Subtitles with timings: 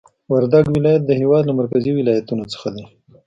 [0.31, 2.83] وردګ ولایت د هېواد له مرکزي ولایتونو څخه دی